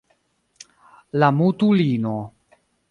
La 1.23 1.31
mutulino. 1.37 2.19